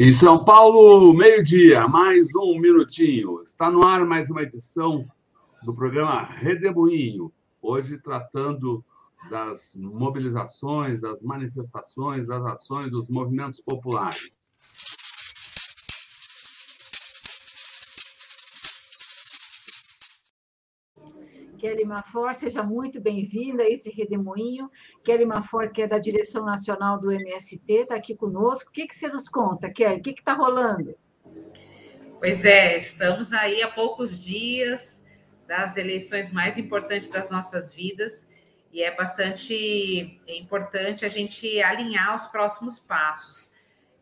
[0.00, 3.42] Em São Paulo, meio-dia, mais um minutinho.
[3.42, 5.04] Está no ar mais uma edição
[5.64, 7.32] do programa Redemoinho.
[7.60, 8.84] Hoje tratando
[9.28, 14.48] das mobilizações, das manifestações, das ações dos movimentos populares.
[21.58, 24.70] Kelly Mafor, seja muito bem-vinda a esse redemoinho.
[25.08, 28.68] Kelly Mafor, que é da direção nacional do MST, está aqui conosco.
[28.68, 30.00] O que, que você nos conta, Kelly?
[30.00, 30.94] O que está rolando?
[32.18, 35.06] Pois é, estamos aí há poucos dias
[35.46, 38.28] das eleições mais importantes das nossas vidas
[38.70, 43.50] e é bastante importante a gente alinhar os próximos passos.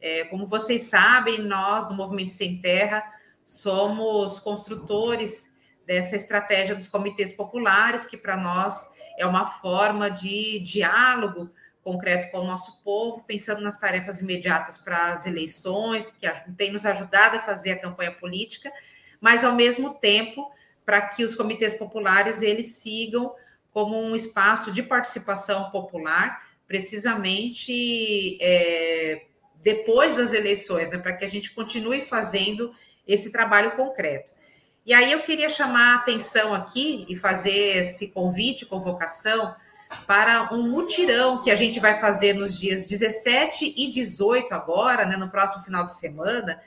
[0.01, 3.05] É, como vocês sabem, nós do Movimento Sem Terra
[3.45, 11.51] somos construtores dessa estratégia dos comitês populares, que para nós é uma forma de diálogo
[11.83, 16.85] concreto com o nosso povo, pensando nas tarefas imediatas para as eleições, que tem nos
[16.85, 18.73] ajudado a fazer a campanha política,
[19.21, 20.51] mas ao mesmo tempo
[20.85, 23.35] para que os comitês populares eles sigam
[23.73, 29.27] como um espaço de participação popular, precisamente é,
[29.63, 32.75] depois das eleições, né, para que a gente continue fazendo
[33.07, 34.33] esse trabalho concreto.
[34.87, 39.53] E aí eu queria chamar a atenção aqui e fazer esse convite, convocação,
[40.07, 45.17] para um mutirão que a gente vai fazer nos dias 17 e 18 agora, né,
[45.17, 46.63] no próximo final de semana,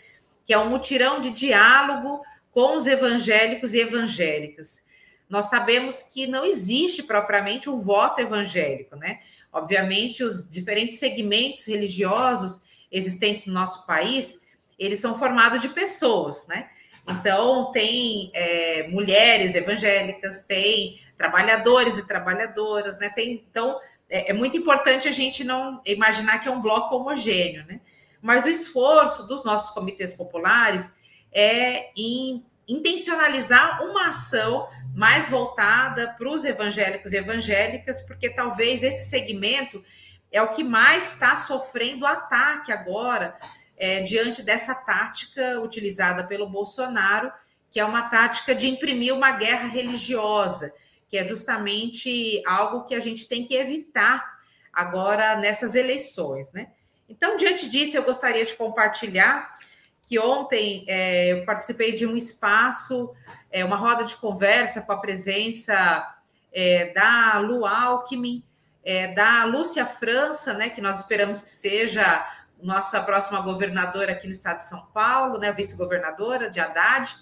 [0.45, 4.83] que é um mutirão de diálogo com os evangélicos e evangélicas.
[5.29, 9.21] Nós sabemos que não existe propriamente um voto evangélico, né?
[9.49, 14.41] Obviamente, os diferentes segmentos religiosos existentes no nosso país,
[14.77, 16.69] eles são formados de pessoas, né?
[17.09, 23.09] Então, tem é, mulheres evangélicas, tem trabalhadores e trabalhadoras, né?
[23.09, 23.79] Tem, então,
[24.09, 27.81] é, é, muito importante a gente não imaginar que é um bloco homogêneo, né?
[28.21, 30.93] Mas o esforço dos nossos comitês populares
[31.31, 39.09] é em intencionalizar uma ação mais voltada para os evangélicos e evangélicas, porque talvez esse
[39.09, 39.83] segmento
[40.31, 43.36] é o que mais está sofrendo ataque agora
[43.79, 47.31] é, diante dessa tática utilizada pelo Bolsonaro,
[47.71, 50.73] que é uma tática de imprimir uma guerra religiosa,
[51.07, 54.37] que é justamente algo que a gente tem que evitar
[54.73, 56.67] agora nessas eleições, né?
[57.07, 59.57] Então, diante disso, eu gostaria de compartilhar
[60.03, 63.13] que ontem é, eu participei de um espaço,
[63.49, 66.17] é, uma roda de conversa com a presença
[66.51, 68.43] é, da Lu Alckmin,
[68.83, 72.25] é, da Lúcia França, né, que nós esperamos que seja
[72.61, 77.15] nossa próxima governadora aqui no estado de São Paulo, né, vice-governadora de Haddad,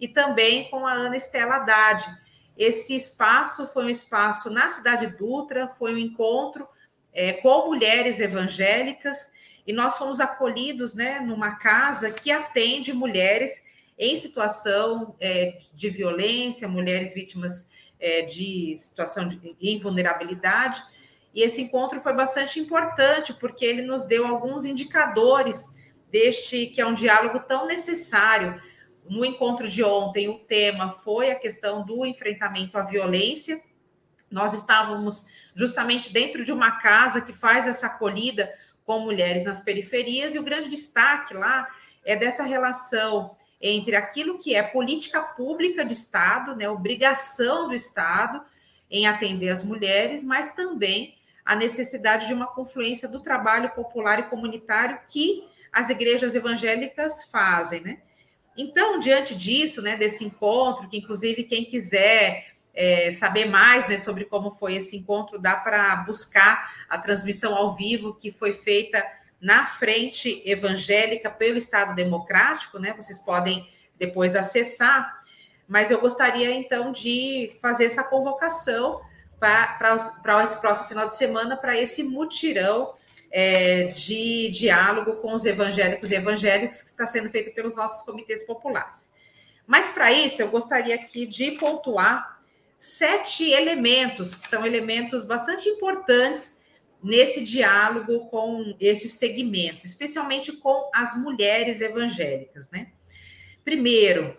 [0.00, 2.04] e também com a Ana Estela Haddad.
[2.56, 6.68] Esse espaço foi um espaço na cidade Dutra, foi um encontro
[7.12, 9.32] é, com mulheres evangélicas,
[9.66, 13.64] e nós fomos acolhidos né, numa casa que atende mulheres
[13.98, 17.68] em situação é, de violência, mulheres vítimas
[17.98, 20.82] é, de situação de invulnerabilidade,
[21.34, 25.66] e esse encontro foi bastante importante, porque ele nos deu alguns indicadores
[26.10, 28.62] deste que é um diálogo tão necessário.
[29.08, 33.60] No encontro de ontem, o tema foi a questão do enfrentamento à violência.
[34.30, 38.48] Nós estávamos justamente dentro de uma casa que faz essa acolhida
[38.84, 41.66] com mulheres nas periferias, e o grande destaque lá
[42.04, 48.44] é dessa relação entre aquilo que é política pública de Estado, né, obrigação do Estado
[48.90, 54.24] em atender as mulheres, mas também a necessidade de uma confluência do trabalho popular e
[54.24, 57.98] comunitário que as igrejas evangélicas fazem, né?
[58.56, 64.24] Então, diante disso, né, desse encontro, que inclusive quem quiser é, saber mais né, sobre
[64.24, 69.04] como foi esse encontro, dá para buscar a transmissão ao vivo que foi feita
[69.40, 72.94] na frente evangélica pelo Estado Democrático, né?
[72.96, 73.68] Vocês podem
[73.98, 75.20] depois acessar,
[75.68, 79.00] mas eu gostaria então de fazer essa convocação
[79.38, 82.94] para esse próximo final de semana, para esse mutirão
[83.30, 88.44] é, de diálogo com os evangélicos e evangélicas que está sendo feito pelos nossos comitês
[88.44, 89.10] populares.
[89.66, 92.40] Mas para isso, eu gostaria aqui de pontuar
[92.78, 96.58] sete elementos, que são elementos bastante importantes
[97.02, 102.92] nesse diálogo com esse segmento, especialmente com as mulheres evangélicas, né?
[103.64, 104.36] Primeiro,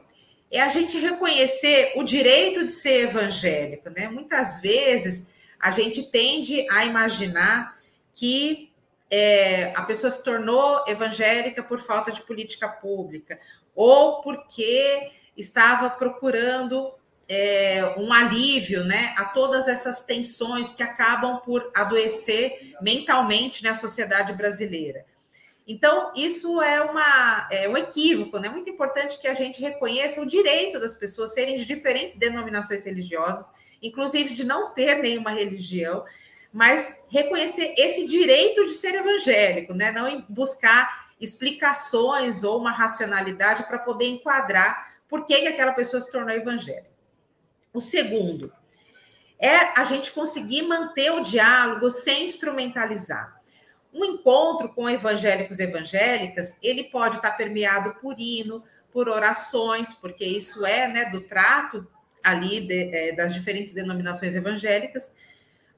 [0.55, 4.07] é a gente reconhecer o direito de ser evangélico, né?
[4.07, 5.27] Muitas vezes
[5.59, 7.77] a gente tende a imaginar
[8.13, 8.71] que
[9.09, 13.39] é, a pessoa se tornou evangélica por falta de política pública
[13.75, 16.93] ou porque estava procurando
[17.27, 23.75] é, um alívio né, a todas essas tensões que acabam por adoecer mentalmente na né,
[23.75, 25.05] sociedade brasileira.
[25.67, 28.47] Então, isso é, uma, é um equívoco, né?
[28.47, 32.85] É muito importante que a gente reconheça o direito das pessoas serem de diferentes denominações
[32.85, 33.49] religiosas,
[33.81, 36.05] inclusive de não ter nenhuma religião,
[36.53, 39.91] mas reconhecer esse direito de ser evangélico, né?
[39.91, 46.11] Não buscar explicações ou uma racionalidade para poder enquadrar por que, que aquela pessoa se
[46.11, 46.89] tornou evangélica.
[47.73, 48.53] O segundo
[49.39, 53.34] é a gente conseguir manter o diálogo sem instrumentalizar.
[53.95, 58.61] Um encontro com evangélicos e evangélicas, ele pode estar permeado por hino,
[58.91, 61.87] por orações, porque isso é né, do trato
[62.21, 65.11] ali de, é, das diferentes denominações evangélicas.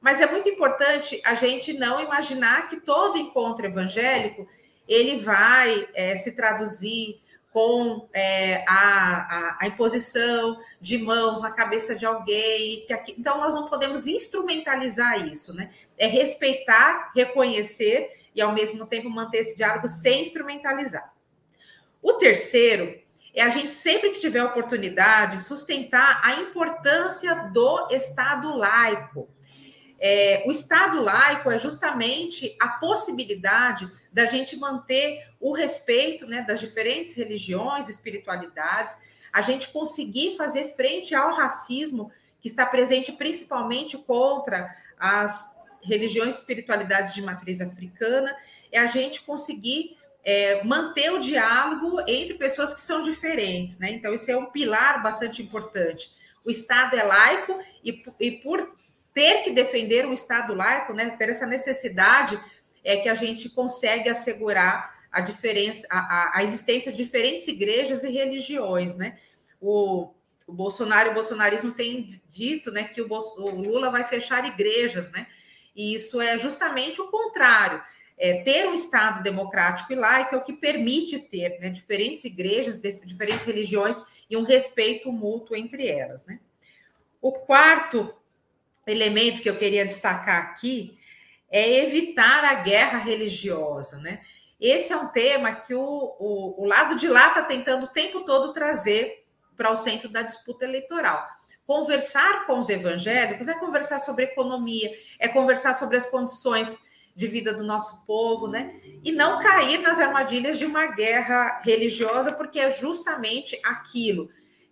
[0.01, 4.47] Mas é muito importante a gente não imaginar que todo encontro evangélico
[4.87, 7.21] ele vai é, se traduzir
[7.51, 12.85] com é, a, a, a, imposição de mãos na cabeça de alguém.
[12.85, 15.71] Que aqui, então, nós não podemos instrumentalizar isso, né?
[15.97, 21.13] É respeitar, reconhecer e, ao mesmo tempo, manter esse diálogo sem instrumentalizar.
[22.01, 23.01] O terceiro
[23.33, 29.29] é a gente, sempre que tiver oportunidade, sustentar a importância do Estado laico.
[29.99, 36.59] É, o Estado laico é justamente a possibilidade da gente manter o respeito né, das
[36.59, 38.95] diferentes religiões, espiritualidades,
[39.31, 45.56] a gente conseguir fazer frente ao racismo que está presente principalmente contra as
[45.87, 48.35] religiões e espiritualidades de matriz africana,
[48.71, 53.91] é a gente conseguir é, manter o diálogo entre pessoas que são diferentes, né?
[53.91, 56.11] Então, isso é um pilar bastante importante.
[56.43, 58.75] O Estado é laico e, e por
[59.13, 62.39] ter que defender um Estado laico, né, ter essa necessidade,
[62.83, 68.09] é que a gente consegue assegurar a diferença, a, a existência de diferentes igrejas e
[68.09, 69.17] religiões, né?
[69.59, 70.13] O,
[70.45, 75.09] o Bolsonaro e o bolsonarismo têm dito, né, que o, o Lula vai fechar igrejas,
[75.11, 75.25] né?
[75.77, 77.83] E isso é justamente o contrário.
[78.17, 82.75] É, ter um Estado democrático e laico é o que permite ter né, diferentes igrejas,
[82.75, 83.95] de, diferentes religiões
[84.27, 86.25] e um respeito mútuo entre elas.
[86.25, 86.39] Né?
[87.21, 88.11] O quarto
[88.87, 90.97] elemento que eu queria destacar aqui
[91.51, 93.97] é evitar a guerra religiosa.
[93.99, 94.21] Né?
[94.59, 98.21] Esse é um tema que o, o, o lado de lá está tentando o tempo
[98.21, 99.25] todo trazer
[99.55, 101.36] para o centro da disputa eleitoral.
[101.67, 106.81] Conversar com os evangélicos é conversar sobre economia, é conversar sobre as condições
[107.13, 108.79] de vida do nosso povo, né?
[109.03, 114.29] E não cair nas armadilhas de uma guerra religiosa, porque é justamente aquilo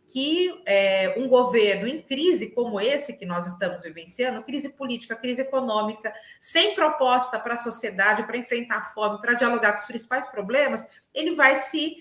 [0.07, 5.41] que é, um governo em crise como esse que nós estamos vivenciando, crise política, crise
[5.41, 10.27] econômica, sem proposta para a sociedade, para enfrentar a fome, para dialogar com os principais
[10.27, 11.97] problemas, ele vai se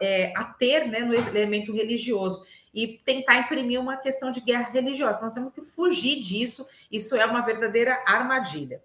[0.00, 2.46] é, ater né, no elemento religioso
[2.76, 5.18] e tentar imprimir uma questão de guerra religiosa.
[5.22, 8.82] Nós temos que fugir disso, isso é uma verdadeira armadilha.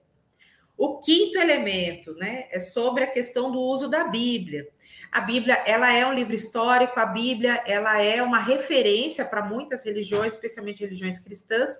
[0.77, 4.69] O quinto elemento, né, é sobre a questão do uso da Bíblia.
[5.11, 9.83] A Bíblia, ela é um livro histórico, a Bíblia, ela é uma referência para muitas
[9.83, 11.77] religiões, especialmente religiões cristãs,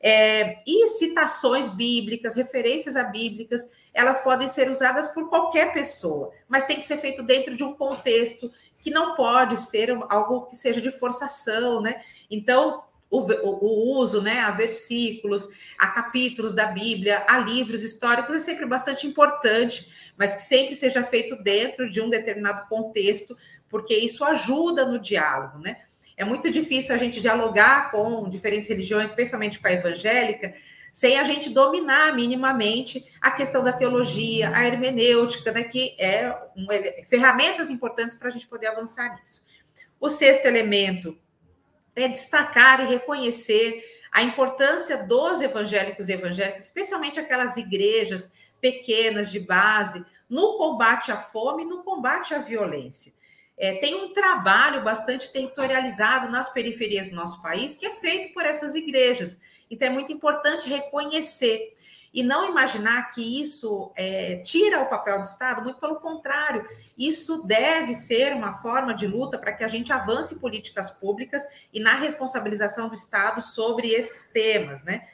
[0.00, 6.64] é, e citações bíblicas, referências a bíblicas, elas podem ser usadas por qualquer pessoa, mas
[6.64, 10.80] tem que ser feito dentro de um contexto que não pode ser algo que seja
[10.80, 12.02] de forçação, né?
[12.30, 18.40] Então, o, o, uso né, a versículos, a capítulos da Bíblia, a livros históricos é
[18.40, 23.36] sempre bastante importante, mas que sempre seja feito dentro de um determinado contexto,
[23.68, 25.78] porque isso ajuda no diálogo, né?
[26.16, 30.54] É muito difícil a gente dialogar com diferentes religiões, especialmente com a evangélica,
[30.96, 36.66] sem a gente dominar minimamente a questão da teologia, a hermenêutica, né, que é um,
[37.06, 39.44] ferramentas importantes para a gente poder avançar nisso.
[40.00, 41.14] O sexto elemento
[41.94, 49.38] é destacar e reconhecer a importância dos evangélicos e evangélicas, especialmente aquelas igrejas pequenas de
[49.38, 53.12] base, no combate à fome no combate à violência.
[53.58, 58.46] É, tem um trabalho bastante territorializado nas periferias do nosso país que é feito por
[58.46, 59.38] essas igrejas.
[59.70, 61.74] Então, é muito importante reconhecer
[62.16, 67.42] e não imaginar que isso é, tira o papel do Estado, muito pelo contrário, isso
[67.42, 71.94] deve ser uma forma de luta para que a gente avance políticas públicas e na
[71.94, 75.06] responsabilização do Estado sobre esses temas, né?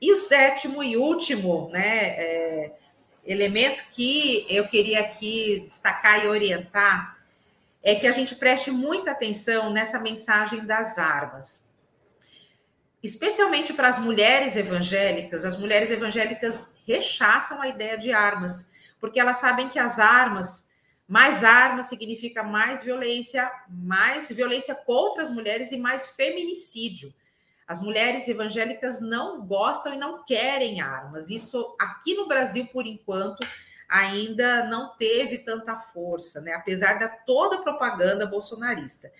[0.00, 2.72] E o sétimo e último, né, é,
[3.26, 7.18] elemento que eu queria aqui destacar e orientar
[7.82, 11.71] é que a gente preste muita atenção nessa mensagem das armas
[13.02, 19.38] especialmente para as mulheres evangélicas, as mulheres evangélicas rechaçam a ideia de armas, porque elas
[19.38, 20.70] sabem que as armas,
[21.08, 27.12] mais armas significa mais violência, mais violência contra as mulheres e mais feminicídio.
[27.66, 31.30] As mulheres evangélicas não gostam e não querem armas.
[31.30, 33.46] Isso aqui no Brasil, por enquanto,
[33.88, 36.54] ainda não teve tanta força, né?
[36.54, 39.12] apesar da toda a propaganda bolsonarista.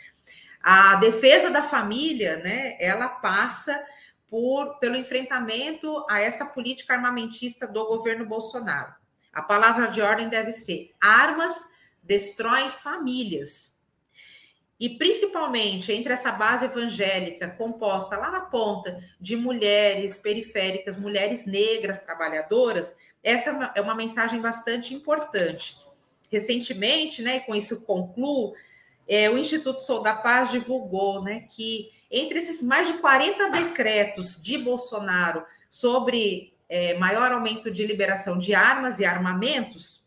[0.62, 3.84] A defesa da família, né, ela passa
[4.30, 8.94] por, pelo enfrentamento a esta política armamentista do governo Bolsonaro.
[9.32, 13.72] A palavra de ordem deve ser: armas destroem famílias.
[14.78, 22.00] E principalmente entre essa base evangélica composta lá na ponta de mulheres periféricas, mulheres negras
[22.00, 25.76] trabalhadoras, essa é uma mensagem bastante importante.
[26.30, 28.54] Recentemente, né, e com isso concluo,
[29.06, 34.40] é, o Instituto Sou da Paz divulgou né, que entre esses mais de 40 decretos
[34.42, 40.02] de Bolsonaro sobre é, maior aumento de liberação de armas e armamentos,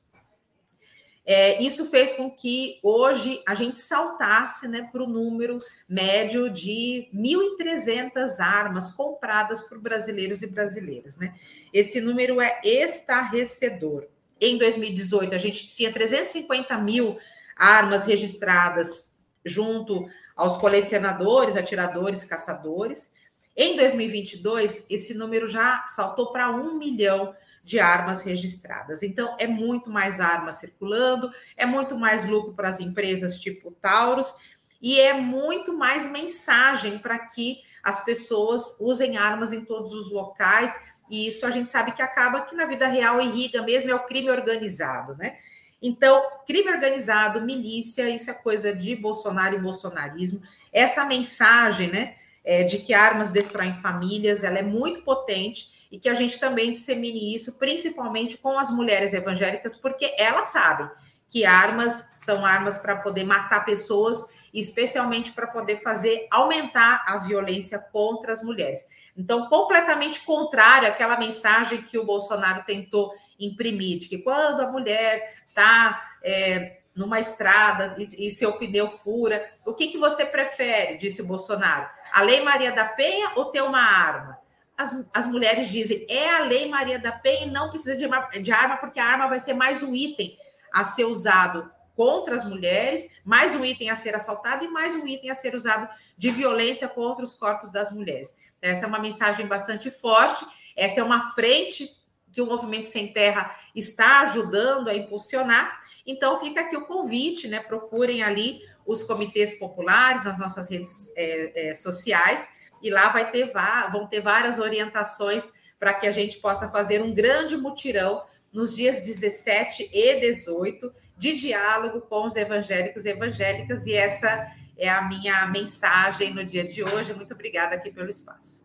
[1.26, 5.58] é, isso fez com que hoje a gente saltasse né, para o número
[5.90, 11.18] médio de 1.300 armas compradas por brasileiros e brasileiras.
[11.18, 11.34] Né?
[11.74, 14.06] Esse número é estarrecedor.
[14.40, 17.18] Em 2018, a gente tinha 350 mil
[17.56, 23.12] armas registradas junto aos colecionadores, atiradores, caçadores.
[23.56, 27.34] Em 2022, esse número já saltou para um milhão
[27.64, 29.02] de armas registradas.
[29.02, 34.36] Então, é muito mais armas circulando, é muito mais lucro para as empresas tipo Taurus
[34.82, 40.76] e é muito mais mensagem para que as pessoas usem armas em todos os locais.
[41.10, 44.06] E isso a gente sabe que acaba que na vida real irriga mesmo, é o
[44.06, 45.38] crime organizado, né?
[45.82, 50.42] Então, crime organizado, milícia, isso é coisa de Bolsonaro e bolsonarismo.
[50.72, 56.10] Essa mensagem, né, é, de que armas destroem famílias, ela é muito potente e que
[56.10, 60.90] a gente também dissemine isso, principalmente com as mulheres evangélicas, porque elas sabem
[61.30, 67.78] que armas são armas para poder matar pessoas, especialmente para poder fazer aumentar a violência
[67.78, 68.86] contra as mulheres.
[69.18, 75.45] Então, completamente contrário àquela mensagem que o Bolsonaro tentou imprimir, de que quando a mulher
[75.56, 80.98] está é, numa estrada e, e, seu pneu fura, o que, que você prefere?
[80.98, 81.90] Disse o Bolsonaro.
[82.12, 84.46] A Lei Maria da Penha ou ter uma arma?
[84.78, 88.08] as, as mulheres dizem é a Lei Maria da Penha e não precisa de,
[88.42, 90.38] de arma, porque a arma vai ser mais um item
[90.74, 95.08] a ser usado contra as mulheres, mais um item a ser assaltado e mais um
[95.08, 98.36] item a ser usado de violência contra os corpos das mulheres.
[98.58, 100.46] Então, essa é uma mensagem bastante forte,
[100.76, 101.90] essa é uma frente
[102.36, 105.82] que o Movimento Sem Terra está ajudando a impulsionar.
[106.06, 107.62] Então, fica aqui o convite, né?
[107.62, 112.50] Procurem ali os comitês populares nas nossas redes é, é, sociais
[112.84, 113.52] e lá vai ter,
[113.90, 115.50] vão ter várias orientações
[115.80, 121.34] para que a gente possa fazer um grande mutirão nos dias 17 e 18 de
[121.36, 126.84] diálogo com os evangélicos e evangélicas, e essa é a minha mensagem no dia de
[126.84, 127.14] hoje.
[127.14, 128.65] Muito obrigada aqui pelo espaço.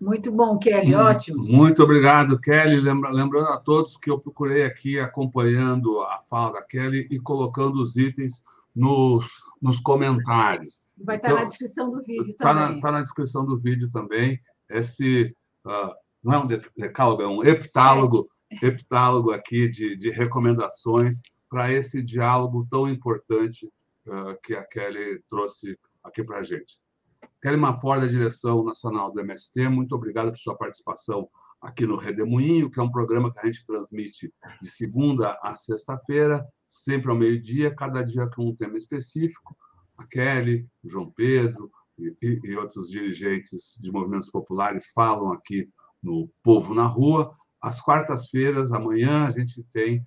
[0.00, 1.42] Muito bom, Kelly, ótimo.
[1.42, 2.80] Muito obrigado, Kelly.
[2.80, 7.82] Lembra, lembrando a todos que eu procurei aqui acompanhando a fala da Kelly e colocando
[7.82, 9.26] os itens nos,
[9.60, 10.80] nos comentários.
[10.98, 12.76] Vai estar então, na descrição do vídeo tá também.
[12.76, 14.40] Está na, descrição do vídeo também.
[14.68, 15.34] Esse
[15.64, 18.28] uh, não é um decálogo, é um heptálogo,
[18.62, 23.66] heptálogo aqui de, de recomendações para esse diálogo tão importante
[24.06, 26.78] uh, que a Kelly trouxe aqui para a gente.
[27.42, 31.28] Kelly Mafor, da direção nacional do MST, muito obrigado por sua participação
[31.60, 36.46] aqui no Redemoinho, que é um programa que a gente transmite de segunda a sexta-feira,
[36.66, 39.56] sempre ao meio-dia, cada dia com um tema específico
[39.96, 45.68] a Kelly, o João Pedro e, e, outros dirigentes de movimentos populares falam aqui
[46.02, 47.32] no Povo na Rua.
[47.60, 50.04] Às quartas-feiras, amanhã, a gente tem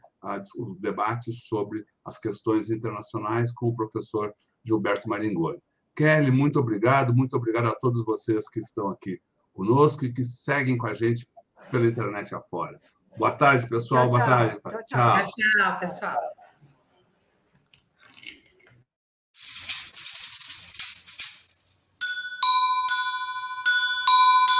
[0.58, 4.32] o debate sobre as questões internacionais com o professor
[4.63, 5.60] Gilberto Maringoni.
[6.00, 10.77] Kelly, muito obrigado, muito obrigado a todos vocês que estão aqui conosco e que seguem
[10.77, 11.27] com a gente
[11.70, 12.79] pela internet afora.
[13.18, 14.03] Boa tarde, pessoal.
[14.03, 14.62] Tchau, Boa tarde.
[14.62, 15.25] Tchau, tchau.
[15.25, 16.18] tchau, tchau pessoal.